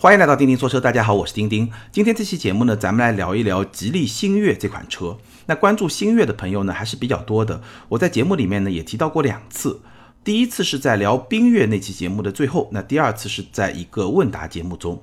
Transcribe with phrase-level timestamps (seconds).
[0.00, 1.68] 欢迎来到钉钉说车，大家好，我是钉钉。
[1.90, 5.18] 今天这期节目呢，咱们来聊一聊吉利星越这款车。
[5.46, 7.60] 那关注星越的朋友呢，还是比较多的。
[7.88, 9.80] 我在节目里面呢，也提到过两次。
[10.22, 15.02] 第一次是在聊缤越那期节目的最后，那第二次是在一个问答节目中。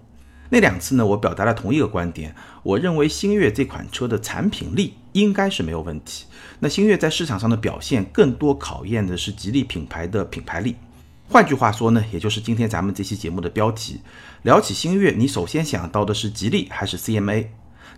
[0.50, 2.34] 那两次呢，我表达了同一个观点，
[2.64, 6.24] 我认为星越这款车的产品力应该是没有问题。
[6.60, 10.78] 那星越在市场上的表现，更多考验的是吉利品牌的品牌力。
[11.28, 14.00] 换句话说呢，也就是今天咱们这期节目的标题，
[14.44, 17.48] 聊起星越，你首先想到的是吉利还是 CMA？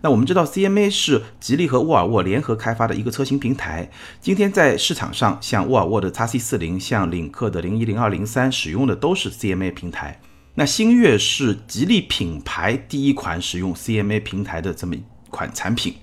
[0.00, 3.90] 那我们知道 CMA 是吉利和沃尔沃联合开发的一个车型平台。
[4.20, 10.20] 今天在市场上，像沃尔沃的 x C 四零，像领克的零一零二零三，使用的都是 CMA 平台。
[10.54, 15.94] 那星越是吉利品牌第一款使用 CMA 平台的这么一款产品。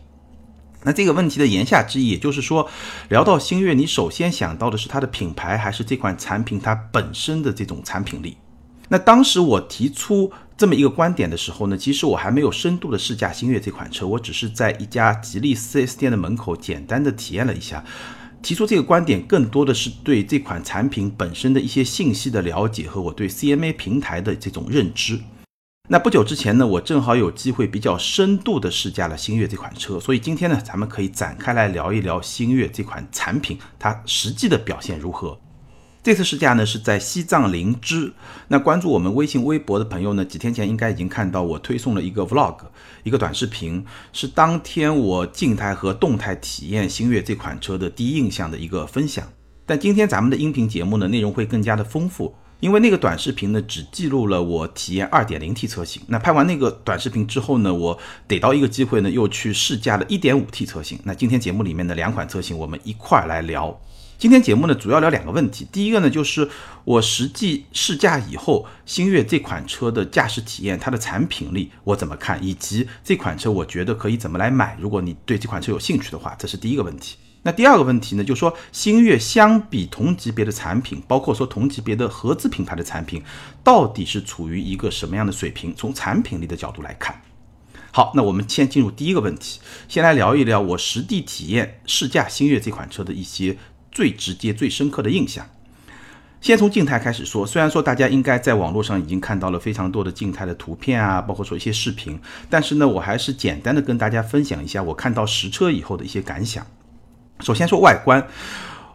[0.86, 2.70] 那这个问题的言下之意，也就是说，
[3.10, 8.38] 聊到星越，你首先想到的是它的品牌，还是这款产品它本身的这种产品力？
[8.90, 17.84] 那当时我提出这么一个观点的时候呢，其实我还没有深度的试驾星越这款车，我只是在一家吉利 4S 店的门口简单的体验了一下。
[18.44, 25.20] 提出这个观点，更多的是对这款产品本身的一些信息的了解和我对 CMA 平台的这种认知。
[25.88, 35.40] 那不久之前呢，我正好有机会比较深度的试驾了星越这款车，所以今天呢，咱们可以展开来聊一聊星越这款产品，它实际的表现如何。
[36.02, 38.12] 这次试驾呢是在西藏林芝。
[38.48, 42.58] 那关注我们微信、微博的朋友呢，几天前应该已经看到我推送了一个 vlog，
[43.04, 49.28] 一个短视频，是当天我静态和动态体验星越这款车的第一印象的一个分享。
[49.68, 52.36] 但今天咱们的音频节目呢，内容会更加的丰富。
[52.66, 56.02] 因为那个短视频呢，只记录了我体验 2.0T 车型。
[56.08, 57.96] 那拍完那个短视频之后呢，我
[58.28, 61.00] 逮到一个机会呢，又去试驾了 1.5T 车型。
[61.04, 63.80] 那今天节目里面的两款车型，我们一块来聊。
[64.18, 65.68] 今天节目呢，主要聊两个问题。
[65.72, 66.50] 第一个呢，就是
[66.86, 74.76] 我实际试驾以后，星越这款车的驾驶体验，它的产品力我怎么看，以及这款车我觉得可以怎么来买。
[74.82, 77.18] 如果你对这款车有兴趣的话，这是第一个问题。
[77.46, 83.22] 那第二个问题呢，就是说星越相比同级别的产品，包括说同级别的合资品牌的产品，
[83.64, 85.72] 到底是处于一个什么样的水平？
[85.76, 87.22] 从产品力的角度来看，
[87.92, 93.56] 好，那我们先进入第一个问题，先来聊一聊我实地体验试驾星越这款车的一些
[93.92, 95.48] 最直接、最深刻的印象。
[96.42, 102.20] 先从静态开始说，虽然说大家应该在网络上已经看到了非常多的静态的图片啊，包括说一些视频，
[102.50, 106.66] 但是呢，我还是简单的跟大家分享一下我看到实车以后的一些感想。
[107.42, 108.26] 首先说外观，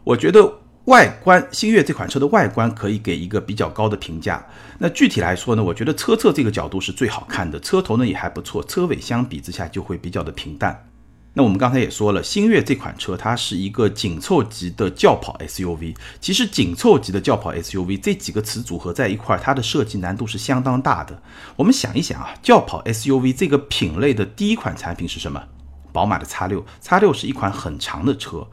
[0.04, 0.52] 我觉得
[0.86, 4.44] 外观星越这款车的外观可以给一个比较高的评价。
[4.78, 10.86] 那具体来说呢，我觉得车侧这个角度是最好看的，车头呢也还不错，车尾相比之下就会比较的平淡。
[11.32, 15.94] 那我们刚才也说了，星越这款车它是一个紧凑级的轿跑 SUV。
[16.20, 21.22] 其实紧凑级的轿跑 SUV 这几个词组合在一块儿，它的设计难度是相当大的。
[21.54, 25.40] 我们想一想啊，轿跑 SUV 这个品类的第一款产品是什么？
[25.92, 28.46] 宝马的 X 六，X 六是一款很长的车，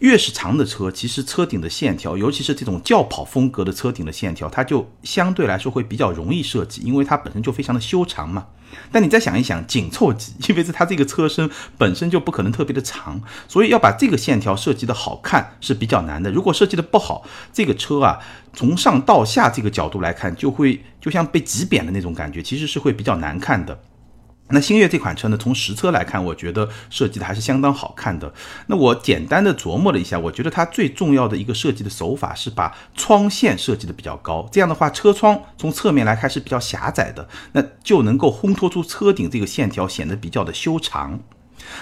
[0.00, 8.46] 越是长的车，其实车顶的线条，尤其是这种轿跑风格的车顶的线条，它就相对来说会比较容易设计，因为它本身就非常的修长嘛。
[8.90, 16.32] 但你再想一想，紧凑级， 因为是它这个车身本身就不可能特别的长，所以要把这个线条设计的好看是比较难的。
[16.32, 18.18] 如果设计的不好，这个车啊，
[18.52, 23.78] 从上到下这个角度来看，就会就像被挤扁的那种感觉，其实是会比较难看的。
[24.50, 28.32] 那星越这款车呢，从实车来看，我觉得设计的还是相当好看的。
[28.66, 41.18] 那我简单的琢磨了一下，我觉得它最重要的一个设计的手法是把窗线设计的比较高，这样的话，车窗从侧面来看是比较狭窄的，那就能够烘托出车顶这个线条显得比较的修长。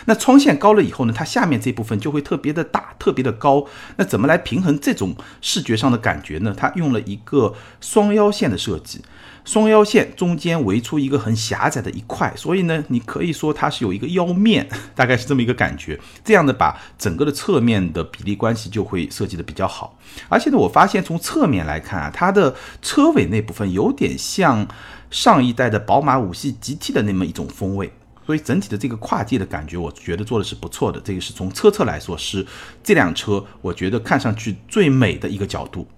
[0.04, 3.66] 那窗线高了以后呢，它下面这部分就会特别的大，特别的高。
[3.96, 6.54] 那怎么来平衡这种视觉上的感觉呢？
[6.56, 9.02] 它用了一个双腰线的设计。
[9.44, 15.98] 双腰线中间围出一个很狭窄的一块，所以呢，你可以说它是有一个腰面，大概是这么一个感觉。
[16.24, 19.98] 这样的把整个的侧面的比例关系就会设计的比较好。
[20.28, 24.66] 而且呢，我发现从侧面来看啊，它的车尾那部分有点像
[25.10, 27.92] 上一代的宝马五系 GT 的那么一种风味，
[28.24, 31.00] 所以整体的这个跨界的感觉，我觉得做的是不错的。
[31.00, 32.46] 这个是从车侧来说，是
[32.84, 35.88] 这辆车我觉得看上去最美的一个角度。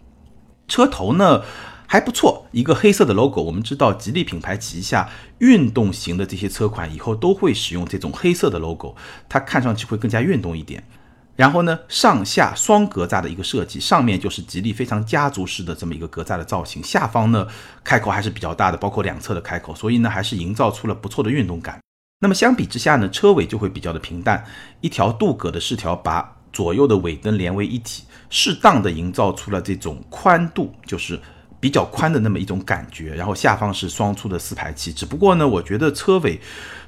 [0.67, 1.43] 车头呢？
[1.87, 3.41] 还不错，一个黑色的 logo。
[3.43, 5.09] 我们知道吉利品牌旗下
[5.39, 8.95] 运动型的这些车款以后都会使用这种黑色的 logo，
[9.29, 10.83] 它看上去会更加运动一点。
[11.37, 17.47] 然后呢，上下双格栅的一个设计，上面就是吉利非常家族式的这么一个格栅的造型，下方呢
[17.83, 21.81] 开口还是比较大的，包括两侧的开口，所以呢还是营造出了不错的运动感。
[22.21, 24.45] 那么相比之下呢，车尾就会比较的平淡，
[24.81, 31.21] 一条镀铬的饰条把左右的尾灯连为一体，适当的营造出了这种宽度，就是。
[31.64, 34.93] 比较宽的那么一种感觉，然后下方是双出的四排气。
[34.93, 36.38] 只不过呢，我觉得车尾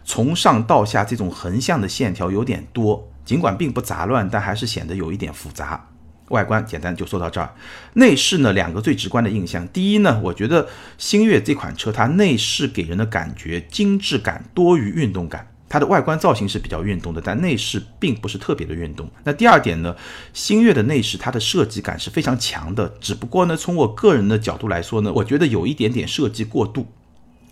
[0.04, 5.88] 从上到下这种横向的线条有点多，尽管并不杂乱，但还是显得有一点复杂。
[6.28, 7.54] 外观简单就说到这儿，
[7.94, 10.68] 内饰呢两个最直观的印象，第一呢，我觉得
[10.98, 15.48] 星越这款车它内饰给人的感觉精致感多于运动感。
[15.68, 19.08] 它的外观造型是比较运动的，但内饰并不是特别的运动。
[19.24, 19.94] 那第二点呢，
[20.32, 26.86] 星越的内饰它的设计感是非常强的，只不过呢，从我个人的角度来说呢，我觉得有一点点设计过度。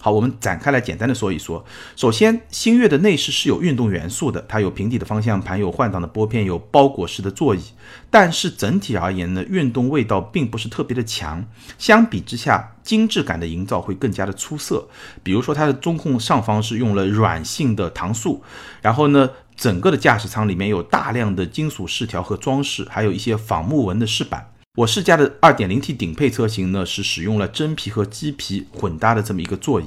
[0.04, 1.64] 好，我们展开来简单的说一说。
[1.96, 7.62] 首先，星越的内饰是有运动元素的，它有平底的方向盘，有换挡的拨片，有包裹式的座椅。
[8.10, 11.42] 但是整体而言呢，运动味道并不是特别的强。
[11.78, 14.86] 相比之下，精致感的营造会更加的出色。
[15.22, 18.42] 比如说，它的中控上方是用了软性的搪塑，
[18.82, 24.50] 然后呢，整个的驾驶舱里面有大量的金属饰条和装饰，还有一些仿木纹的饰板。
[24.76, 29.84] 我试驾的 2.0T 顶配车型呢，是使用了真皮和麂皮混搭的这么一个座椅，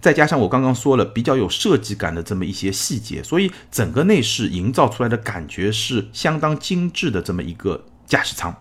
[0.00, 8.54] 再加上我刚刚说了比较有设计感的这么一些细节，所以整个内饰营造出来的感觉是相当精致的这么一个驾驶舱。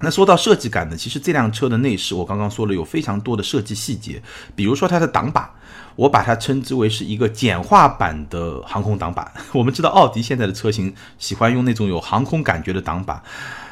[0.00, 4.20] 那说到设计感呢，其实这辆车的内饰我刚刚说了有非常多的设计细节，
[4.56, 5.54] 比如说它的挡把，
[5.94, 9.32] 我把它称之为是一个简化版的航空挡把。
[9.52, 13.22] 我们知道奥迪现在的车型喜欢用那种有航空感觉的挡把。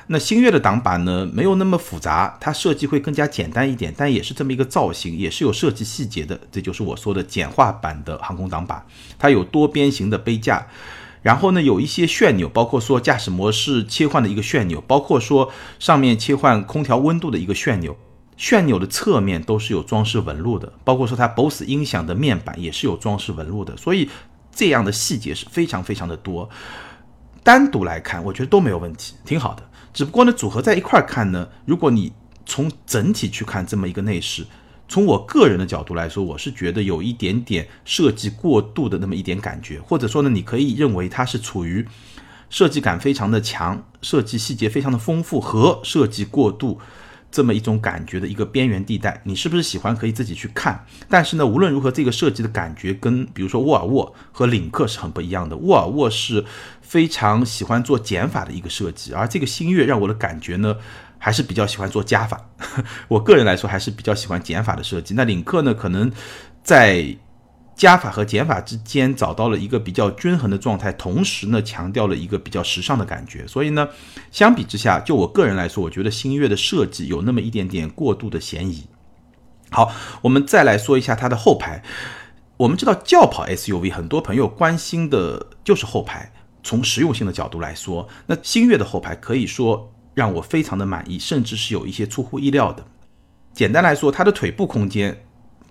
[0.08, 6.38] 那星越的挡把呢，没有那么复杂，它设计会更加简单一点，但也是这么一个造型，也是有设计细节的。
[6.52, 8.86] 这就是我说的简化版的航空挡把，
[9.18, 10.64] 它有多边形的杯架，
[11.22, 15.50] 然后呢有一些旋钮，包括说驾驶模式切换的一个旋钮，包括说
[15.80, 17.96] 上面切换空调温度的一个旋钮，
[18.36, 24.08] 旋钮的侧面都是有装饰纹路的，包括说它 BOSS 音响的面板也是有装饰纹路的，所以
[24.54, 26.48] 这样的细节是非常非常的多。
[27.42, 29.65] 单独来看，我觉得都没有问题，挺好的。
[29.96, 32.12] 只不过呢，组合在一块儿看呢，如果你
[32.44, 34.46] 从整体去看这么一个内饰，
[34.86, 41.88] 从我个人的角度来说，我是觉得有一点点设计过度的那么一点感觉，或者说呢，你可以认为它是处于
[42.50, 46.78] 设计感非常的强、设计细节非常的丰富和设计过度
[47.30, 49.20] 这么一种感觉的一个边缘地带。
[49.24, 50.84] 你是不是喜欢可以自己去看？
[51.08, 55.56] 但是呢，无论如何，这个设计的感觉跟比如说沃尔沃和领克是很不一样的。
[55.56, 56.44] 沃尔沃是。
[56.86, 60.76] 非常喜欢做减法的一个设计，而这个星越让我的感觉呢，
[61.18, 62.40] 还是比较喜欢做加法。
[63.08, 65.12] 我个人来说还是比较喜欢减法的设计。
[65.14, 66.08] 那领克呢，可能
[66.62, 67.16] 在
[67.76, 73.46] 加法和减法之间找到了一个比较均衡的状态，同时呢，强调了一个比较时尚的感觉。
[73.46, 73.86] 所以呢，
[74.32, 78.86] 相比之下，就我个人来说，我觉得星越的设计有那么一点点过度的嫌疑。
[79.70, 79.92] 好，
[80.22, 81.82] 我们再来说一下它的后排。
[82.56, 86.32] 我们知道轿跑 SUV 很多朋友关心的就是后排。
[86.62, 92.86] 从实用性的角度来说，那星越的后排可以说让我非常的满意，甚至是有一些出乎意料的。
[93.52, 95.25] 简单来说，它的腿部空间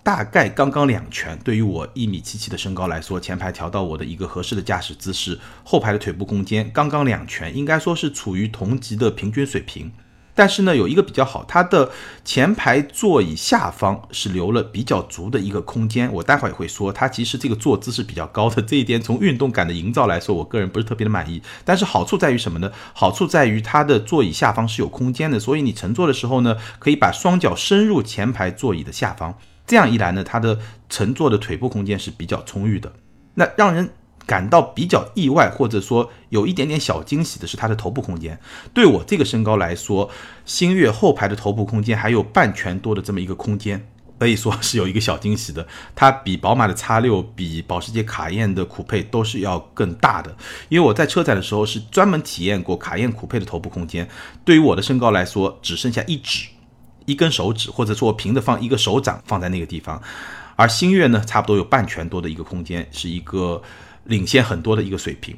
[0.06, 9.90] 大概刚刚两拳，对于我一米七七的身高来说，前排调到我的一个合适的驾驶姿势，后排的腿部空间刚刚两拳，应该说是处于同级的平均水平。
[10.32, 11.90] 但是呢，有一个比较好，它的
[12.24, 16.12] 前排座椅下方是留了比较足的一个空间。
[16.12, 21.42] 我待会儿也会说，它其实这个坐姿是比较高的，这一点从运动感的营造来说，我个人不是特别的满意。
[21.64, 22.70] 但是好处在于什么呢？
[22.92, 29.36] 好处在于它的座椅下方是有空间的，所以你乘坐的时候呢，可以把双脚伸入前排座椅的下方，
[29.66, 30.58] 这样一来呢，它的
[30.88, 32.92] 乘坐的腿部空间是比较充裕的。
[33.34, 33.90] 那让人。
[34.26, 38.36] 感到比较意外，或者说有一点点小惊喜的是它的头部空间。
[38.74, 40.10] 对我这个身高来说，
[40.44, 43.86] 星越后排的头部空间还有半拳多的这么一个空间，
[44.18, 45.64] 可以说是有一个小惊喜的。
[45.94, 50.36] 它比宝马的 X 六、比保时捷卡宴的酷配都是要更大的。
[50.68, 54.08] 因为我在车展的时候是专门体验过卡宴酷配的头部空间，
[54.44, 56.48] 对于我的身高来说，只剩下一指、
[57.06, 60.02] 一根手指，或者说平的放一个手掌放在那个地方。
[60.56, 63.62] 而星越呢，差不多有半拳多的一个空间，是一个。
[64.08, 65.36] 领先很多的一个水平，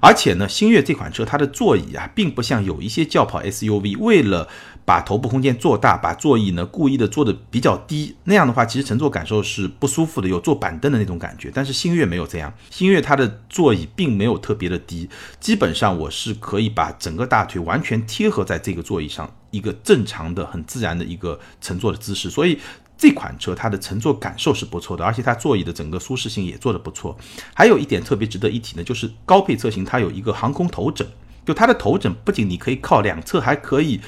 [0.00, 4.46] 而且呢，星越这款车它的座椅啊，并不像有一些轿跑 SUV 为了
[4.84, 11.50] 把头部空间做大，把座椅呢故意的做的比较低，那样的话其实乘坐感受是不舒服的，有坐板凳的那种感觉。
[11.54, 15.08] 但是星越没有这样，星越它的座椅并没有特别的低，
[15.40, 22.58] 基本上我是可以把整个大腿完全贴合在这个座椅上，一个正常的、很自然的一个乘坐的姿势，所以。
[22.98, 27.14] 这款车它的乘坐感受是不错的，而且它座椅的整个舒适性也做得不错。
[27.52, 31.06] 还有一点特别值得一提呢，就是高配车型它有一个航空头枕，
[31.44, 34.00] 就它的头枕不仅你可以靠两侧，还可以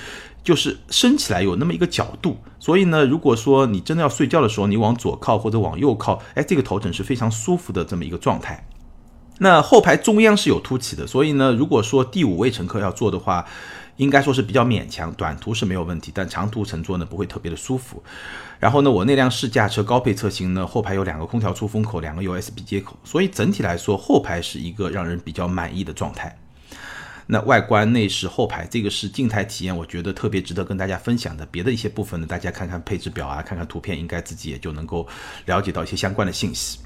[0.43, 2.39] 就是升起来有那么一个角度。
[2.59, 8.67] 所以呢，如果说你真的要睡觉的时候，你往左靠或者往右靠，哎，这个头枕是非常舒服的这么一个状态。
[9.41, 13.45] 那后排中央是有凸起的，所以呢，如果说第五位乘客要坐的话。
[13.99, 18.03] 应该说是比较勉强，短途是没有问题，但长途乘坐呢不会特别的舒服。
[18.59, 26.37] 然后呢，我那辆试驾车高配车型呢，后排有两个空调出风口，两个 USB 接口，所以整体来说后排是一个让人比较满意的状态。
[27.27, 31.45] 那外观、内饰、后排，这个是静态体验，我觉得特别值得跟大家分享的。
[31.47, 35.07] 别的一些部分呢，大家看看配置表啊，看看图片，应该自己也就能够
[35.45, 36.79] 了解到一些相关的信息。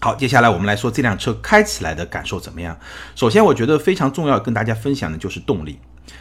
[0.00, 2.76] 好，接下来我们来说这辆车开起来的感受怎么样？
[3.14, 5.78] 首先，我觉得非常重要跟大家分享的就是动力。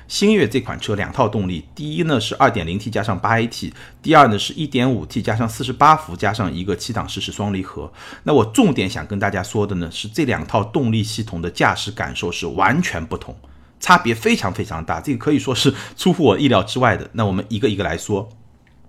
[0.08, 7.92] 星越这款车两套动力，第一呢是 2.0T 加上 8AT，第二呢是 1.5T 加上48伏加上一个七档湿式双离合。
[8.24, 13.36] 那我重点想跟大家说的呢是这两套动力系统的驾驶感受是完全不同，
[13.80, 17.10] 差别非常非常大，这个可以说是出乎我意料之外的。
[17.14, 18.30] 那我们一个一个来说。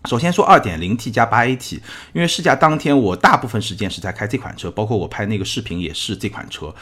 [0.06, 1.74] 首先说 2.0T 加 8AT，
[2.14, 6.74] 因为试驾当天我大部分时间是在开这款车，包括我拍那个视频也是这款车。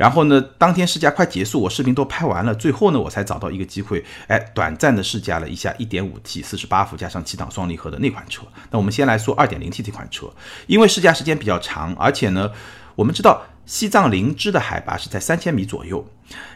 [0.00, 8.44] 然后呢，当天试驾快结束，我视频都拍完了，最后呢，我才找到一个机会，哎，短暂的试驾了一下 1.5T 48伏加上七档双离合的那款车。
[8.70, 10.32] 那我们先来说 2.0T 这款车，
[10.66, 12.50] 因为试驾时间比较长，而且呢，
[12.94, 16.02] 我们知道西藏林芝的海拔是在三千米左右，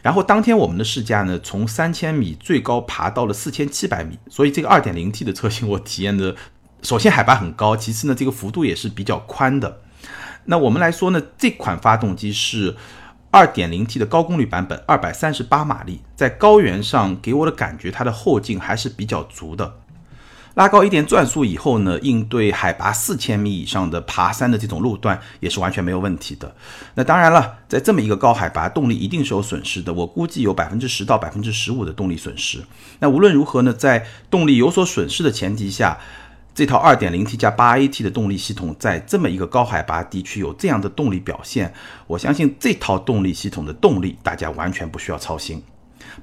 [0.00, 6.34] 然后当天我们的试驾呢，从三千米最高爬到了四千七百米，所以这个 2.0T 的车型我体验的，
[6.80, 9.82] 首先海拔很高，其次呢，这个幅度也是比较宽的。
[10.46, 12.74] 那我们来说呢，这款发动机是。
[13.34, 19.74] 2.0T 的高功率版本，238马力，在高原上给我的感觉，它的后劲还是比较足的。
[20.54, 26.54] 拉高一点转速以后呢，应对海拔4000米以上的爬山的这种路段也是完全没有问题的。
[26.94, 29.92] 那当然了，在这么一个高海拔，动力一定是有损失的。
[29.92, 32.62] 我估计有百分之十到百分之十五的动力损失。
[33.00, 35.98] 那无论如何呢，在动力有所损失的前提下，
[36.54, 41.75] 这套 2.0T 加 8AT 的动力系统在这么一个高海拔地区有这样的动力表现，
[42.06, 45.62] 我相信这套动力系统的动力大家完全不需要操心。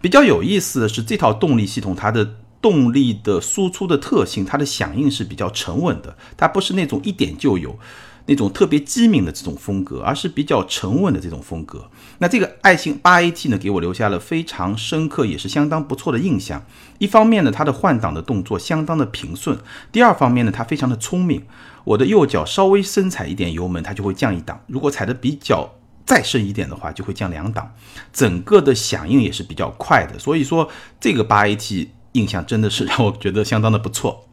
[0.01, 7.77] 比较有意思的是，这套动力系统它的动力的输出的特性，它的响应是比较沉稳的，它不是那种一点就有。
[8.25, 11.89] 那种特别机敏的这种风格，而是比较沉稳的这种风格。
[12.19, 16.63] 那这个爱信八 AT 呢，给我留下了非常深刻，也是相当不错的印象。
[16.99, 19.57] 一方面呢，它的换挡的动作相当的平顺；
[19.91, 21.43] 第二方面呢，它非常的聪明。
[21.83, 25.67] 我的右脚稍微深踩一点油门，它就会降一档；如果踩的比较
[26.05, 27.73] 再深一点的话，就会降两档。
[28.13, 30.19] 整个的响应也是比较快的。
[30.19, 34.27] 所以说，这个八 AT 印象真的是让我觉得相当的不错。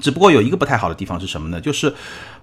[0.00, 1.60] 只不过有一个不太好的地方是什么呢？
[1.60, 1.92] 就是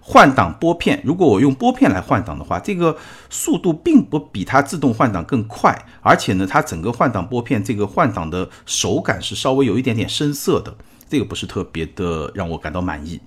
[0.01, 1.01] 换挡拨片。
[1.03, 2.97] 如果我用拨片来换挡的话，这个
[3.29, 10.75] 速度并不比它自动换挡更快，而且呢，它整个换挡拨片这个换挡的手感是稍微有一点点生涩的，
[11.09, 13.19] 这个不是特别的让我感到满意。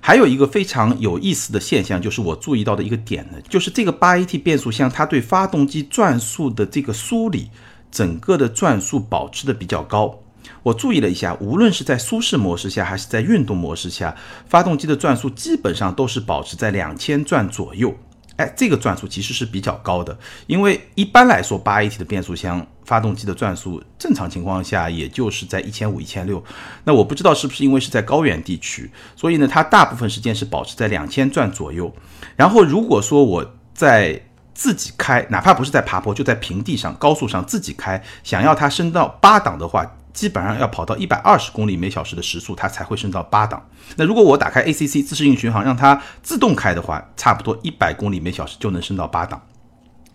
[0.00, 7.50] 还有一个非常有意思的现象，就是我注意到的一个点呢，就是这个八 AT 变速箱它对发动机转速的这个梳理，
[7.90, 10.20] 整个的转速保持的比较高。
[10.62, 14.14] 我注意了一下，无论是在舒适模式下还是在运动模式下，
[14.48, 17.94] 发动机的转速基本上都是保持在两千转左右。
[18.36, 26.42] 哎，这个转速其实是比较高的，因为一般来说八 AT 的变速箱发动机的转速正常情况下也就是在一千五、一千六。
[26.82, 31.94] 那我不知道是不是因为是在高原地区，所以呢，它大部分时间是保持在两千转左右。
[32.34, 34.20] 然后如果说我在
[34.52, 39.88] 自己开，哪怕不是在爬坡，就在平地上、高速上自己开，想要它升到八档的话。
[40.14, 43.68] 基本上要跑到一百二十公里每小时的时速，它才会升到八档。
[43.96, 49.42] 那如果我打开 ACC 自适应巡航，让它自动开的话，差不多一百公里每小时就能升到八档。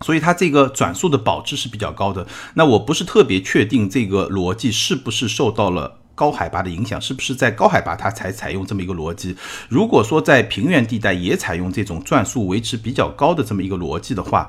[0.00, 2.26] 所以它这个转速的保值是比较高的。
[2.54, 9.36] 那我不是特别确定这个逻辑是不是受到了高海拔的影响，是不是在高海拔它才采用这么一个逻辑？
[9.68, 14.48] 如果说在平原地带也采用这种转速维持比较高的这么一个逻辑的话，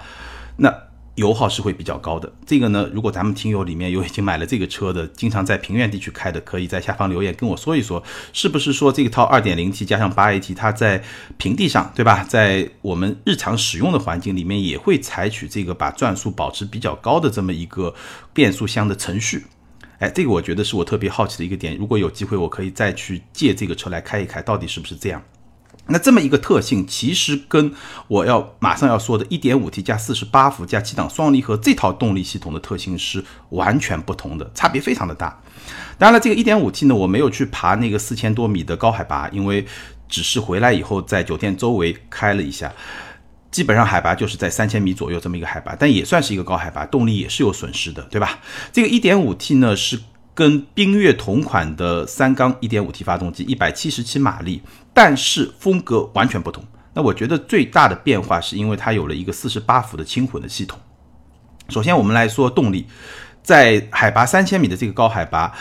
[0.55, 0.73] 那。
[1.15, 2.31] 油耗是会比较高的。
[2.45, 8.01] 这个呢，如果咱们听友里面有已经买了这个车的，经常在平原地区开的，可以在下方留言跟我说一说，
[8.31, 11.03] 是不是说这套 2.0T 加上 8AT，它在
[11.37, 12.23] 平地上，对吧？
[12.23, 17.93] 在我们日常使用的环境里面，也会采取这个把转速保持比较高的这么一个
[18.33, 19.45] 变速箱的程序。
[19.99, 21.77] 哎，这个我觉得是我特别好奇的一个点。
[21.77, 25.21] 如果有机会，我可以再去借这个车来开一开，到底是不是这样？
[25.87, 27.73] 那这么一个特性，其实跟
[28.07, 35.41] 我要马上要说的 1.5T 加48伏加七档双离合这套动力系统的特性是完全不同的，差别非常的大。
[35.97, 39.65] 当然了，这个 1.5T 呢，我没有去爬那个四千多米的高海拔，因为
[40.07, 42.71] 只是回来以后在酒店周围开了一下，
[43.49, 48.39] 基本上海拔就是在三千米左右这么一个海拔，但也算是一个高海拔，动力也是有损失的，对吧？
[48.71, 49.99] 这个 1.5T 呢是。
[50.33, 54.61] 跟缤越同款的三缸一点五 T 发动机一百七十七马力，
[54.93, 56.63] 但是风格完全不同。
[56.93, 60.79] 那我觉得最大的变化是因为它有了一个四十八伏的轻混的系统。
[61.69, 62.85] 首先我们来说动力，
[63.41, 65.53] 在海拔三千米的这个高海拔。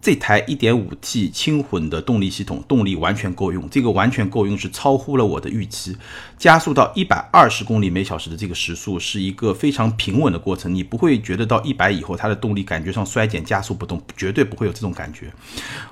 [0.00, 5.96] 这台 1.5T 轻混的动力系统动力完全够用，这个完全够用是超乎了我的预期。
[6.38, 15.32] 加速到120公里每小时的这个时速是一个非常平稳的过程，你不会觉得到100以后它的动力感觉上衰减加速不动，绝对不会有这种感觉。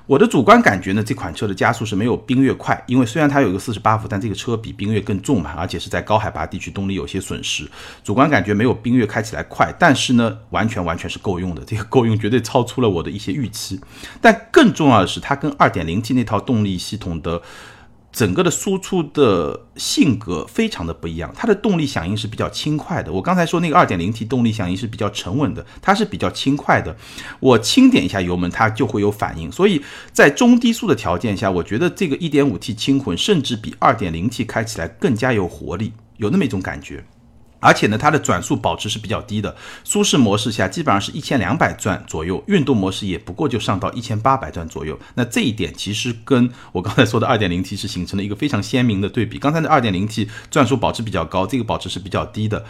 [0.07, 7.69] 我的主观感觉呢，这款车的加速是没有缤越快，因为虽然它有一个48伏，但这个车比缤越更重嘛，而且是在高海拔地区动力有些损失，
[8.05, 13.81] 主观感觉没有缤越开起来快，但是呢，完全完全是够用的，这个够用绝对超出了我的一些预期。
[14.21, 17.43] 但更重要的是，它跟 2.0T 那套动力系统的
[18.13, 21.31] 整个的输出的性格非常的不一样。
[21.37, 23.13] 它的动力响应是比较轻快的。
[23.13, 26.97] 我刚才说那个 2.0T 动力响应是比较沉稳的，它是比较轻快的。
[27.41, 29.53] 我轻点一下油门，它就会有反应。
[29.53, 37.05] 所以在中低速的条件下，我觉得这个 1.5T 轻混甚至比 2.0T 开起来更加有活力，有那么一种感觉。
[37.59, 39.57] 而且呢，它的转速保持是比较低的。
[39.83, 44.99] 舒适模式下基本上是一千两百转左右，运动模式也不过就上到一千八百转左右。
[45.15, 49.39] 那这一点其实跟我刚才说的二点零 T 是形成了一个非常鲜明的对比。
[49.39, 52.65] 刚才的二点零 T 转速保持比较高，这个保持是比较低的。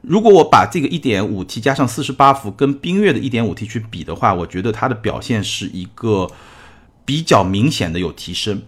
[0.00, 6.30] 如果我把这个一点五 T 加上四十八伏跟缤越的一点五 T 去比的话，我觉得它的表现是一个
[7.04, 8.62] 比较明显的有提升。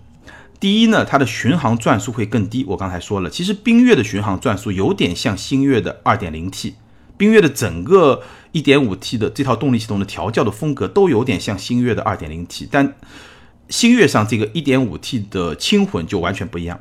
[0.58, 2.64] 第一呢，它的巡航转速会更低。
[2.68, 6.72] 我刚才说了，其实缤越的巡航转速有点像星越的 2.0T，
[7.18, 8.22] 缤越的整个
[8.52, 12.94] 1.5T 的这套动力系统的调教的风格都有点像星越的 2.0T，但
[13.68, 16.80] 星月上这个 1.5T 的轻混就完全不一样。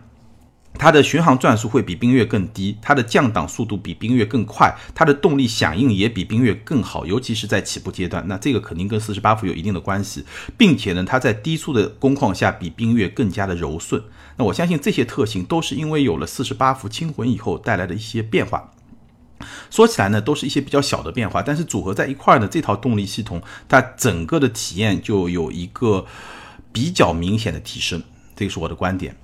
[0.77, 10.25] 它的巡航转速会比缤越更低，它的降档速度比缤越更快，它的动力响应也比缤越更好，尤其是在起步阶段，那这个肯定跟四十八伏有一定的关系，
[10.57, 14.03] 并且呢，它在低速的工况下比缤越更加的柔顺。
[14.37, 18.71] 那我相信这些特性都是因为有了四十八伏轻混以后带来的一些变化。
[19.69, 26.05] 说起来呢，都是一些比较小的变化，但是组合在一块儿呢，这套动力系统它整个的体验就有一个
[26.71, 28.01] 比较明显的提升。
[28.35, 29.15] 这个是我的观点，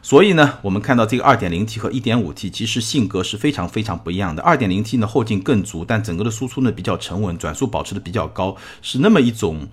[0.00, 4.42] 所以呢，我们看到这个 2.0T 和 1.5T 其实性格是非常非常不一样的。
[4.42, 9.68] 2.0T 呢后劲更足，但整个的输出呢比较沉稳，转速保持的比较高，是那么一种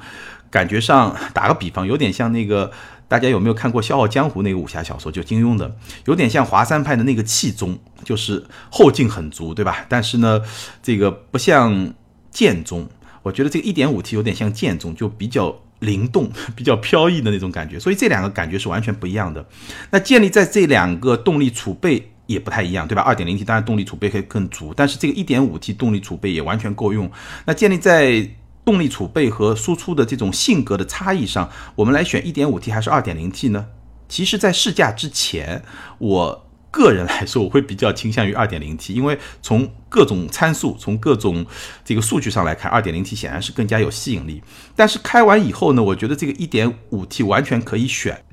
[0.50, 2.72] 感觉上，打个比方，有点像那个
[3.08, 9.86] 大家有没有看过《笑傲江湖》那个武侠小说，就金庸的，有点像华山派的那个气宗，就是后劲很足，对吧？
[9.88, 10.42] 但是呢，
[10.84, 11.94] 这个不像
[12.32, 12.90] 剑宗，
[13.24, 15.56] 我觉得这个 1.5T 有点像剑宗，就比较。
[15.86, 19.46] 灵动 比较飘逸的那种感觉，所以这两个感觉是完全不一样的。
[19.92, 23.02] 那建立在这两个动力储备也不太一样，对吧？
[23.02, 27.10] 二点零 T 当然动力储备可以更足，但是这个一点五 T 动力储备也完全够用。
[27.46, 28.28] 那建立在
[28.66, 33.68] 动力储备和输出的这种性格的差异上，我们来选一点五 T 还是二点零 T 呢？
[34.10, 35.64] 其实，在试驾之前，
[36.00, 36.42] 我。
[36.76, 41.46] 个人来说，我会比较倾向于 2.0T，因为从各种参数、从各种
[41.86, 44.44] 这个数据上来看，2.0T 显然是更加有吸引力。
[44.76, 48.26] 但是开完以后呢，我觉得这个 1.5T 完全可以选。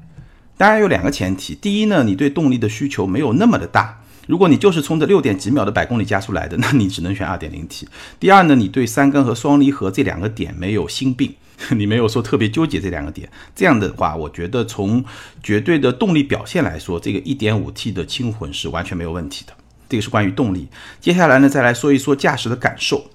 [0.57, 4.02] 当然有两个前提，第一呢，你对动力的需求没有那么的大。
[4.27, 7.85] 如果你就是冲着六点几秒的百公里加速来的， 那你只能选 2.0T。
[8.21, 11.35] 第二呢，你对三缸和双离合这两个点没有心病，
[11.77, 13.29] 你没有说特别纠结这两个点。
[13.55, 15.05] 这样的话，我觉得从
[15.43, 19.53] 绝对的动力表现来说，这个 1.5T 的轻混是完全没有问题的。
[19.89, 20.69] 这个是关于动力。
[21.01, 23.11] 接下来呢，再来说一说驾驶的感受。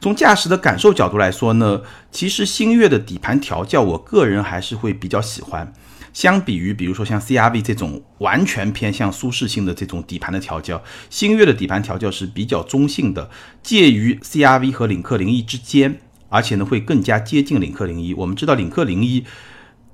[0.00, 5.72] 从驾驶的感受角度来说呢，其实星越的底盘调教，我个人还是会比较喜欢。
[6.12, 13.30] 相比于，比如说像 CRV 这种完全偏向舒适性的这种底盘的调教，星越的底盘调教是比较中性的，
[13.62, 18.12] 介于 CRV 和领克零一之间，而且呢会更加接近领克零一。
[18.14, 19.24] 我们知道领克零一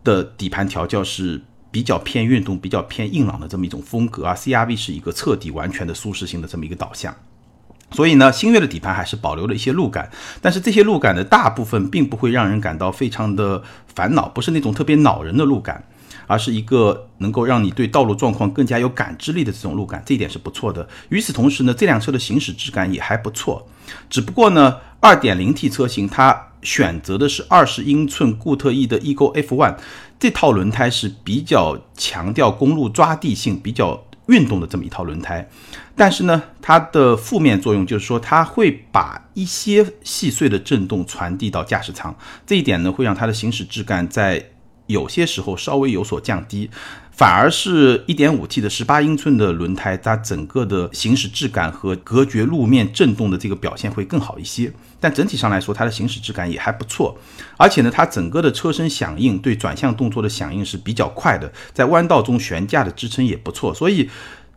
[0.02, 7.14] 的底盘调教是比较偏运动、比较偏硬朗的这么一种风格，啊 CRV 是一个彻底完全的舒适性的这么一个导向。
[7.92, 13.62] 所以呢，星越的底盘还是保留了一些路感，但是这些路感的大部分并不会让人感到非常的
[13.94, 15.84] 烦恼，不是那种特别恼人的路感。
[16.26, 20.86] 而是一个能够让你对道路状况更加有感知力的这种路感，这一点是不错的。
[21.08, 23.66] 与此同时呢，这辆车的行驶质感也还不错。
[24.10, 29.76] 只不过呢，2.0T 车型它选择的是20英寸固特异的 Ego F1，
[30.18, 35.48] 这套轮胎是比较强调公路抓地性、比较运动的这么一套轮胎。
[35.94, 44.50] 但是呢，它的负面作用就是说，它会把一些细碎的震动传递到驾驶舱，这一点呢，会让它的行驶质感在。
[44.86, 46.70] 有些时候稍微有所降低，
[47.10, 54.72] 反而是一点五 T 的十八英寸的轮胎，它整个的行驶质感和隔绝路面震动的这个表现会更好一些。
[55.00, 57.18] 但整体上来说，它的行驶质感也还不错。
[57.56, 63.74] 而且呢，它整个的车身响应对转向动作的响应是比较快的，在弯道中悬架的支撑也不错。
[63.74, 64.08] 所以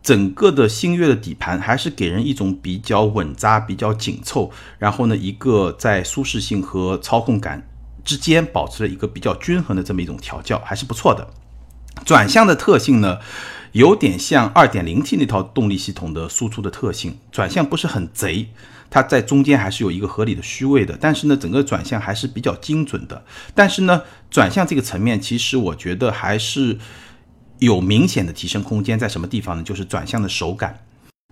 [0.02, 7.68] 整个的星越的底盘还是给人一种比较稳扎、比较紧凑，然后呢，一个在舒适性和操控感
[8.10, 11.28] 之间保持了一个比较均衡的这么一种调教，还是不错的。
[12.04, 13.20] 转向的特性呢，
[13.70, 18.48] 有点像 2.0T 那套动力系统的输出的特性，转向不是很贼，
[18.90, 23.24] 它在中间还是有一个合理的虚位的，但是呢，整个转向还是比较精准的。
[23.54, 26.78] 但是呢，转向这个层面，其实我觉得还是。
[27.60, 29.62] 有明显的提升空间在什么地方呢？
[29.62, 30.80] 就是转向的手感，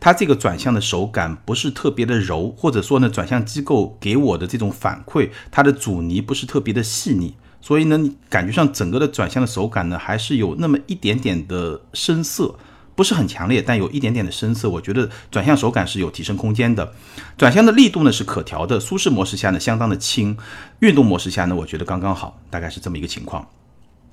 [0.00, 12.54] 它这个转向的手感不是特别的柔，或者说呢，转向机构给我的这种反馈，它的阻尼不是特别的细腻，所以呢，你感觉上整个的转向的手感呢，还是有那么一点点的深色，
[12.94, 14.70] 不是很强烈，但有一点点的深色。
[14.70, 16.92] 我觉得转向手感是有提升空间的，
[17.36, 20.38] 转向的力度呢是可调的，舒适模式下呢相当的轻，
[20.78, 23.48] 运动模式下呢我觉得刚刚好，大概是这么一个情况。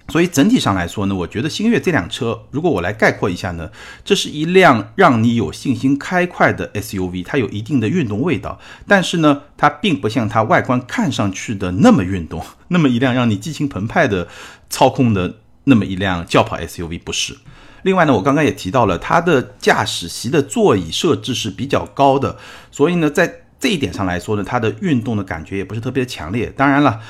[0.07, 3.71] 所以整体上来说呢，我觉得星越这辆车，如果我来概括一下呢，
[4.03, 14.27] 这是一辆让你有信心开快的 SUV，它有一定的运动味道，但是呢，它并不像它外观看上去的那么运动， 那么一辆让你激情澎湃的
[14.69, 17.35] 操控的那么一辆轿跑 SUV 不是。
[17.81, 22.37] 另外呢，我刚刚也提到了它的驾驶席的座椅设置是比较高的，
[22.71, 26.53] 所以呢，在这一点上来说呢，它的运动的感觉也不是特别强烈。
[26.55, 27.01] 当然了。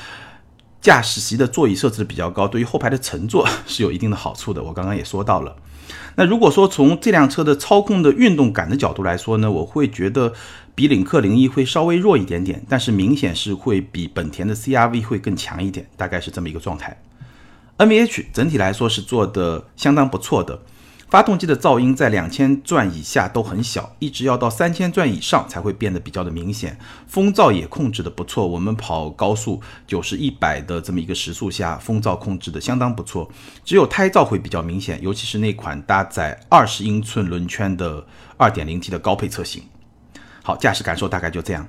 [0.86, 4.62] 驾驶席的座椅设置比较高，对于后排的乘坐是有一定的好处的。
[4.62, 5.56] 我刚刚也说到了。
[6.16, 10.32] 那如果说从这辆车的操控的运动感的角度来说呢，我会觉得
[10.76, 17.02] 比领克零一会稍微弱一点点，但是明显是会比本田的 CRV 会更强一点，大概是这么一个状态。
[17.80, 20.62] NVH 整体来说是做的相当不错的。
[21.08, 26.78] 发动机的噪音在两千转以下都很小，一直要到三千转以上才会变得比较的明显。
[27.08, 33.30] 风噪也控制的不错，我们跑高速九十一百的这么一个时速下，风噪控制的相当不错。
[33.64, 39.64] 只有胎噪会比较明显，尤其是那款搭载二十英寸轮圈的二点零 T 的高配车型。
[40.44, 41.68] 好，驾驶感受大概就这样。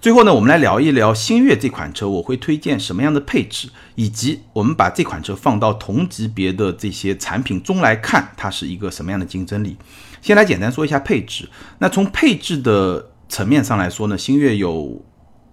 [0.00, 9.76] 最后呢，我们来聊一聊星越这款车，我会推荐什么样的配置，以及我们把这款车放到同级别的这些产品中来看，它是一个什么样的竞争力。
[10.22, 11.46] 先来简单说一下配置。
[11.80, 15.04] 那从配置的层面上来说呢，星越有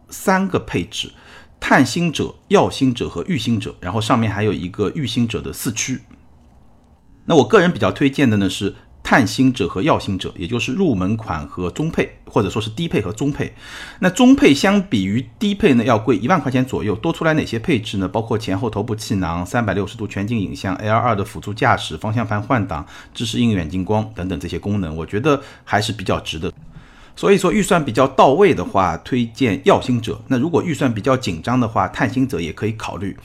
[0.08, 1.12] 三个配置：
[1.60, 6.00] 探星者、耀星者和御星者，然后上面还有一个御星者的四驱。
[7.26, 8.74] 那我个人比较推荐的呢是。
[9.10, 13.54] 探星者和耀星者，也就是入门款和中配，或者说是低配和中配。
[14.00, 16.94] 那中配相比于低配呢，要贵一万块钱左右。
[16.94, 18.06] 多出来哪些配置呢？
[18.10, 26.52] 包括前后头部气囊、三百六十度全景影像、L2 的辅助驾驶、方向盘换挡、支持硬远近光等等这些功能，我觉得还是比较值的。
[27.16, 30.22] 所以说预算比较到位的话，推荐耀星者。
[30.28, 33.16] 那如果预算比较紧张的话，探星者也可以考虑。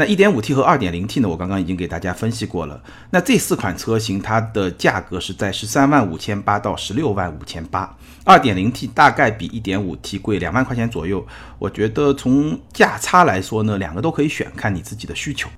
[0.00, 1.28] 那 1.5T 和 2.0T 呢？
[1.28, 2.82] 我刚刚已经给大家分析过了。
[3.10, 7.94] 那这四款车型它的价格是在十三万五千八到十六万五千八。
[8.24, 11.26] 2.0T 大概比 1.5T 贵两万块钱左右。
[11.58, 15.50] 我觉得从价差来说呢，两个都可以选，看你自己的需求。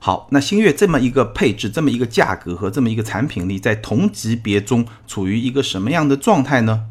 [0.00, 6.86] 好，那星越这么一个配置、这么一个价格和这么一个产品力，在同级别中处于一个什么样的状态呢？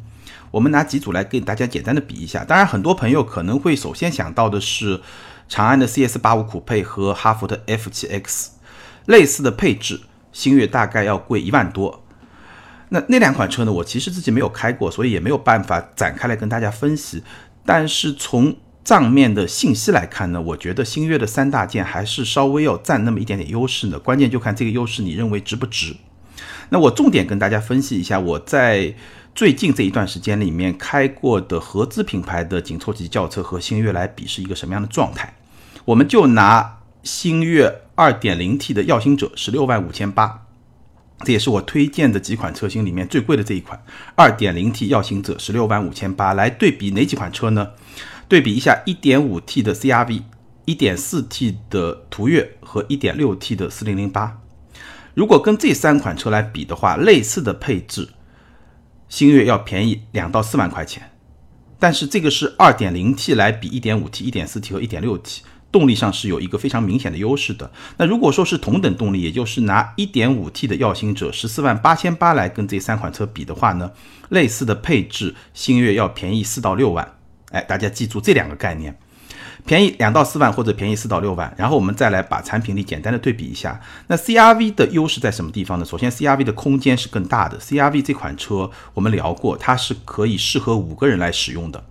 [0.52, 2.46] 我们拿几组来给大家简单的比一下。
[2.46, 5.02] 当然，很多朋友可能会首先想到的是。
[5.48, 8.52] 长安的 CS 八五酷配和哈弗的 F 七 X
[9.06, 12.04] 类似的配置，星越大概要贵一万多。
[12.90, 13.72] 那那两款车呢？
[13.72, 17.24] 我其实自己没有开过，所以也没有办法展开来跟大家分析。
[17.66, 23.98] 但是从账面的信息来看呢，我觉得星越的三大件还是稍微要占那么一点点优势的。
[23.98, 25.96] 关键就看这个优势你认为值不值。
[26.70, 28.94] 那我重点跟大家分析一下，我在
[29.36, 35.34] 最近这一段时间里面开过的合资品牌的紧凑级轿车和星越来比是一个什么样的状态？
[35.84, 40.46] 我们就拿星越 2.0T 的耀星者十六万五千八，
[41.26, 43.84] 这也是我推荐的几款车型里面最贵的这一款
[44.16, 47.72] 2.0T 耀星者十六万五千八来对比哪几款车呢？
[48.30, 50.22] 对比一下 1.5T 的 CRV、
[50.66, 54.32] 1.4T 的途岳和 1.6T 的4008。
[55.14, 58.10] 如果跟这三款车来比的话，类似的配置，
[59.16, 61.10] 星越要便宜两到四万块钱。
[61.80, 65.40] 但是这个是 2.0T 来比 1.5T、1.4T 和 1.6T。
[65.72, 67.72] 动力上是有一个非常明显的优势的。
[67.96, 73.90] 那如果说是同等动力，也就是拿 1.5T 的耀星者十四万八千八来跟这三款车比的话呢，
[74.28, 77.16] 类似的配置，星越要便宜四到六万。
[77.52, 78.98] 哎，大家记住这两个概念，
[79.66, 81.54] 便宜两到四万或者便宜四到六万。
[81.58, 83.82] 然后我们再来把产品力简单的对比一下。
[84.08, 85.86] 那 CRV 的优势在什么地方呢？
[85.86, 87.60] 首先，CRV 的空间是更大的。
[87.60, 91.84] CRV 这款车我们聊过，它是可以适合五个人来使用的，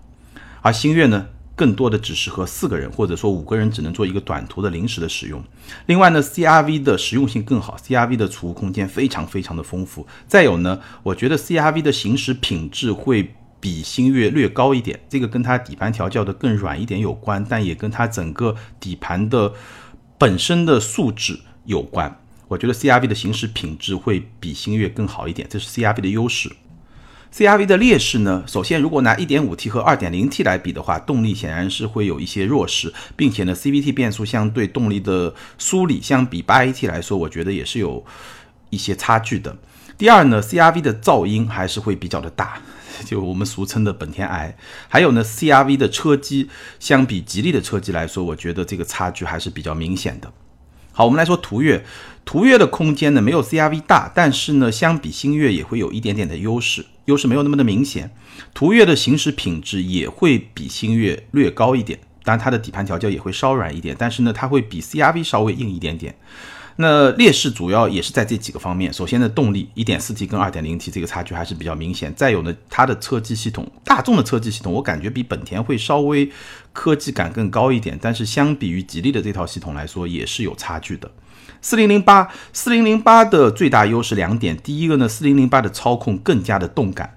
[0.62, 1.26] 而星越呢？
[1.56, 5.40] 更多的只适合四个人，或者说五个人只能做一个短途的临时的使用。
[5.86, 10.04] 另外呢，CRV 的实用性更好，CRV 的储物空间非常非常的丰富。
[10.26, 13.32] 再有呢，我觉得 CRV 的行驶品质会
[13.64, 19.54] 比星越略高一点，这个跟它底盘调教的更软一点有关，但也跟它整个底盘的
[20.18, 22.20] 本身的素质有关。
[22.48, 26.52] 我觉得 CRV 的行驶品质会比星越更好一点，这是 CRV 的优势。
[27.32, 28.44] CRV 的劣势呢？
[28.46, 38.04] 首先，如果拿 1.5T 和 2.0T 来比的话，动力显然是会有一些弱势，并且呢，CVT 变速箱对动力的梳理相比 8AT 来说，我觉得也是有
[38.68, 39.56] 一些差距的。
[39.96, 42.60] 第二呢，CRV 的噪音还是会比较的大，
[43.04, 44.56] 就我们俗称的本田癌。
[44.88, 50.32] 还有呢，CRV 的车机相比吉利的车机来说，我觉得这个差距还是比较明显的。
[50.92, 51.84] 好，我们来说途岳。
[52.24, 58.10] 途岳的空间呢没有 CRV 大，但是呢，相比星越也会有一点点的优势，优势没有那么的明显。
[58.54, 66.16] 途岳的行驶品质也会比星越略高一点，当然它的底盘调教也会稍软一点，但是呢，它会比 CRV 稍微硬一点点。
[66.76, 68.92] 那劣势主要也是在这几个方面。
[68.92, 72.12] 首先呢，动力，1.4T 跟 2.0T 这个差距还是比较明显。
[72.14, 76.28] 再有呢，它的车机系统，大众的车机系统，我感觉比本田会稍微
[76.72, 81.10] 科技感更高一点，但是相比于吉利的这套系统来说，也是有差距的。
[81.60, 87.08] 四零零八，四零零八的最大优势两点，第一个呢，四零零八的操控更加的动感；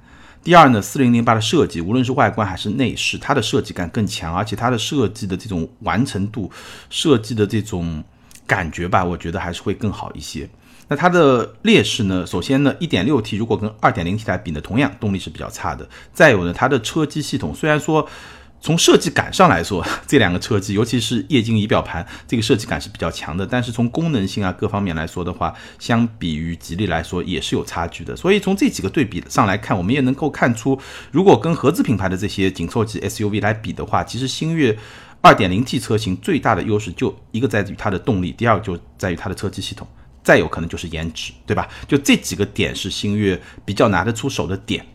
[0.44, 6.50] 第二呢，四零零八的设计，无论是外观还是内饰，它的设计感更强，而且它的设计的这种完成度、
[6.90, 8.02] 设计的这种
[8.48, 10.50] 感觉吧，我觉得还是会更好一些。
[10.88, 15.88] 那它的劣势呢，首先呢，一点六 T 如果跟二点零 T 来比呢，同样动力是比较差的。
[16.14, 18.10] 再有呢，它的车机系统虽然说。
[18.60, 23.46] 从设计感上来说，这两个车机，尤其是液晶仪表盘，这个设计感是比较强的。
[23.46, 28.16] 但是从功能性啊各方面来说的话，相比于吉利来说也是有差距的。
[28.16, 30.78] 所以从这几个对比上来看，我们也能够看出，
[31.12, 34.76] 如果跟合资品牌的这些紧凑级 SUV 来比的话，其实星越
[35.22, 39.88] 2.0T 车型最大的优势就一个在于它的动力，第二个就在于它的车机系统，
[40.24, 41.68] 再有可能就是颜值，对吧？
[41.88, 44.86] 就这几个点是星越比较拿得出手的点。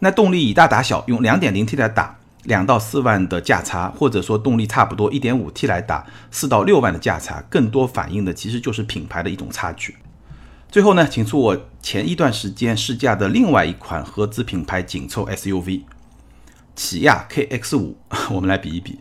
[0.00, 2.18] 那动力以大打小，用 2.0T 来打。
[2.44, 9.96] 两到四万的价差，或者说动力差不多一点五 T 来打四到六万的价差，更多反映的其实就是品牌的一种差距。
[10.70, 15.82] 最后呢，请出我前一段时间试驾的另外一款合资品牌紧凑 SUV，
[16.76, 17.96] 起亚 KX 五，
[18.30, 19.00] 我们来比一比，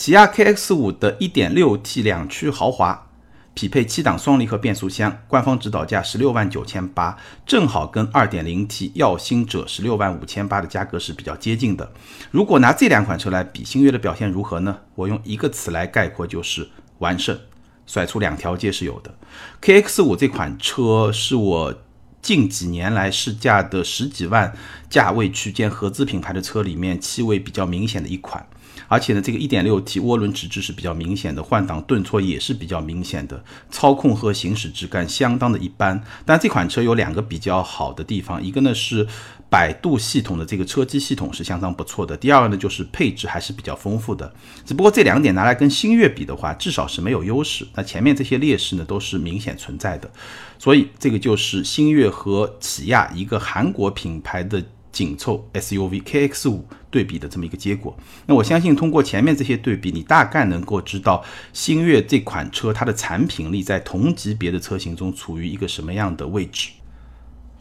[0.00, 3.08] 起亚 KX 五的一点六 T 两驱豪华。
[3.52, 11.92] 匹配七档双离合变速箱，官方指导价十六万九千八，正好跟二点零 T 耀星者十六万五千八的价格是比较接近的。
[12.30, 14.78] 如果拿这两款车来比，星越的表现如何呢？
[14.94, 17.38] 我用一个词来概括，就是完胜，
[17.86, 19.14] 甩出两条街是有的。
[19.60, 21.74] KX 五这款车是我
[22.22, 24.56] 近几年来试驾的十几万
[24.88, 28.46] 价位区间合资品牌的车里面气味比较明显的一款。
[28.88, 36.02] 而且呢，这个 1.6T 涡轮直置是比较明显的，换挡顿挫也是比较明显的，操控和行驶质感相当的一般。
[36.24, 39.06] 但这款车有两个比较好的地方，一个呢是
[39.48, 44.32] 百度系统的这个车机系统是相当不错的，第二个呢就是配置还是比较丰富的。
[44.64, 47.66] 只不过这两点拿来跟星越比的话，至少是没有优势。
[47.74, 50.10] 那前面这些劣势呢都是明显存在的，
[50.58, 54.62] 所以这个就是星越和起亚一个韩国品牌的。
[54.92, 66.70] 紧凑 SUV KX 五对比的这么一个结果，那我相信通过前面这些对比，你大概能够知道星越这款车它的产品力在同级别的车型中处于一个什么样的位置。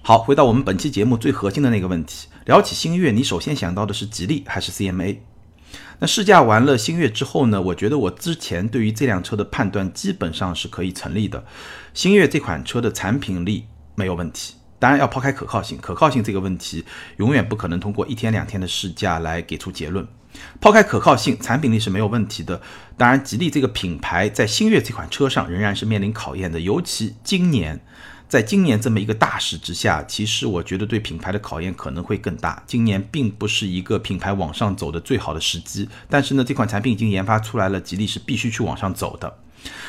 [0.01, 5.17] 好，回到我们本期节目最核心的那个问题，聊起星越，你首先想到的是吉利还是 CMA？
[5.99, 7.61] 那试驾完了星越之后呢？
[7.61, 11.45] 我觉得我之前对于这辆车的判断基本上是可以成立的，
[11.93, 13.65] 星越这款车的产品力
[13.95, 14.55] 没有问题。
[14.79, 16.83] 当然要抛开可靠性，可靠性这个问题
[17.17, 20.07] 永远不可能通过一天两天的试驾来给出结论。
[20.61, 22.61] 抛开可靠性，产品力是没有问题的。
[22.95, 27.83] 当然，吉利这个品牌在星越这款车上仍然是面临考验的，尤其今年，
[28.29, 32.61] 在今年这么一个大势之下，其实我觉得对品牌的考验可能会更大。
[32.67, 39.39] 今年并不是一个品牌往上走的最好的时机，但是呢，这款产品已经研发出来了，吉利是必须去往上走的。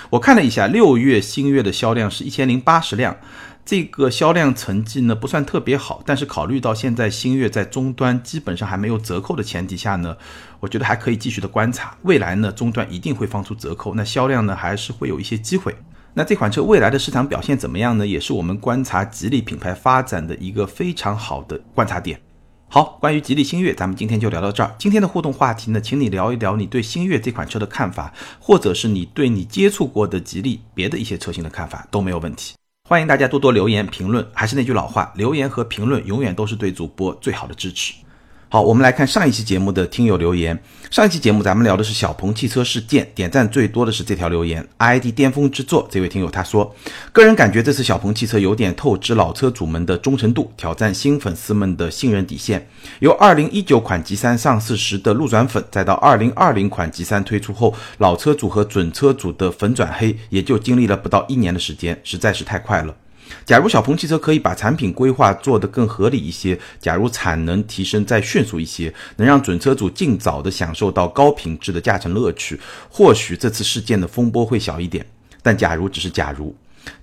[0.09, 3.17] 我看了一下，六月星越的销量是一千零八十辆。
[3.65, 10.17] 这个销量成绩呢不算特别好，但是考虑到现在星越在终端基本上还没有折扣的前提下呢，
[10.59, 11.97] 我觉得还可以继续的观察。
[12.03, 15.77] 未来呢终端一定会放出折扣，那销量呢还是会有一些机会。
[16.15, 18.05] 那这款车未来的市场表现怎么样呢？
[18.05, 22.21] 也是我们观察吉利品牌发展的一个非常好的观察点。
[22.67, 24.75] 好，关于吉利星越，咱们今天就聊到这儿。
[24.77, 32.55] 今天的互动话题呢，请你聊一聊你对星越这款车的看法，或者是你对你接触过的吉利别的一些车型的看法都没有问题。
[32.91, 37.95] 欢迎大家多多留言评论，还是那句老话，留言和评论永远都是对主播最好的支持。
[38.53, 40.61] 好，我们来看上一期节目的听友留言。
[40.91, 45.87] 上一期节目咱们聊的是小鹏汽车事件，点赞最多的是这条留言，ID 巅峰之作。
[45.89, 46.75] 这位听友他说，
[47.13, 52.69] 个人感觉这次小鹏汽车有点透支老车主们的忠诚度，挑战新粉丝们的信任底线。
[52.99, 62.97] 由2019款 G3 上市时的路转粉，再到2020款 G3 推出后，老车主和准车主的粉转黑，也就经历了不到一年的时间，实在是太快了。
[63.45, 75.05] 假如小鹏汽车可以把产品规划做得更合理一些，假如产能提升再迅速一些，能让准车主尽早的享受到高品质的驾乘乐趣，或许这次事件的风波会小一点。
[75.43, 76.55] 但假如只是假如，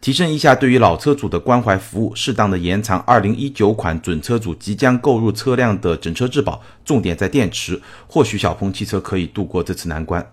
[0.01, 10.25] 提升一下对于老车主的关怀服务，适当的延长2019款准车主即将购入车辆的整车质保，重点在电池，或许小鹏汽车可以度过这次难关。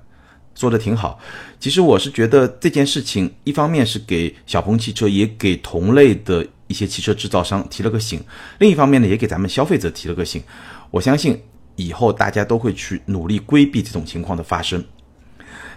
[0.55, 1.19] 说的挺好，
[1.59, 8.21] 其实我是觉得这件事情，一方面是给小鹏汽车，也给同类的一些汽车制造商提了个醒；
[8.59, 10.43] 另一方面呢，也给咱们消费者提了个醒。
[10.91, 11.43] 我相信
[11.77, 14.85] 以后大家都会去努力规避这种情况的发生。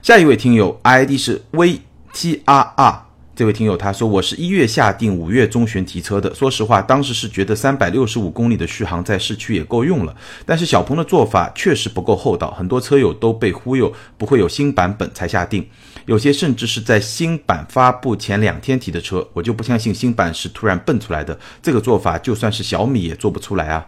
[0.03, 3.06] 下一位听友 ID 是 VTRR。
[3.37, 6.33] 这位听友他说：“我是一月下定，五月中旬提车的。
[6.33, 10.15] 说实话，当时是觉得三百六十五公里的续航在市区也够用了。
[10.43, 15.63] 但是小鹏的做法确实不够厚道，很多车友都被忽悠，不会有新版本才下定，
[16.07, 19.23] 有些甚至是在新版发布前两天提的车。
[19.33, 23.85] 我就不相信新版是突然蹦出来的，这个做法就算是小米也做不出来啊。”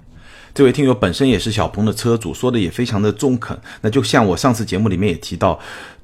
[0.54, 3.60] 这位听友本身也是小鹏的车主，说的也非常的中肯。
[3.82, 5.60] 那就像我上次节目里面也提到。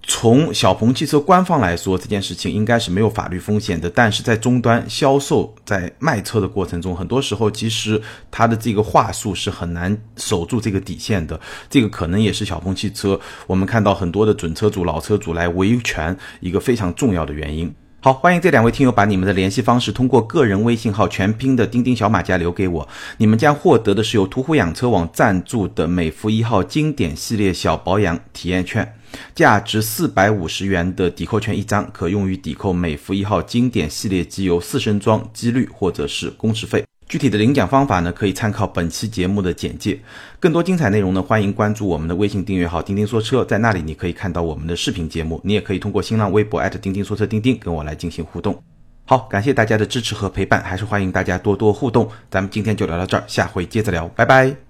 [0.07, 3.89] 从小鹏汽车官方来说，这件事情应该是没有法律风险的。
[3.89, 11.39] 但是在终端销售、在卖车的过程中，很多时候其实他的这个话术是很难守住这个底线的。
[11.71, 17.73] 这个可能也是小鹏汽车我们看到很多的准车主、老车主来维权一个非常重要的原因。
[18.05, 22.87] 好，欢迎这两位听友把你们的联系方式通过个人微信号全拼的钉钉小马甲留给我，
[23.17, 28.95] 你们将获得的是由途虎养车网赞助的美孚一号经典系列小保养体验券。
[29.33, 36.85] 价值四百五十元的抵扣券一张，可用于抵扣美孚一号经典系列机油四升装机滤或者是工时费。
[37.07, 39.99] 具体的领奖方法呢，可以参考本期节目的简介。
[40.39, 45.39] 更多精彩内容呢，欢迎关注我们的微信订阅号“钉钉说车”，在那里你可以看到我们的视频节目。
[45.43, 48.59] 你也可以通过新浪微博钉钉说车钉钉跟我来进行互动。
[49.05, 52.09] 好，感谢大家的支持和陪伴，还是欢迎大家多多互动。
[52.31, 54.64] 咱们今天就聊到这儿，下回接着聊，拜拜。